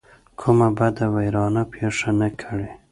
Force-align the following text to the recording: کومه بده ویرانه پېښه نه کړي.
کومه 0.39 0.69
بده 0.77 1.05
ویرانه 1.15 1.63
پېښه 1.73 2.09
نه 2.19 2.29
کړي. 2.41 2.69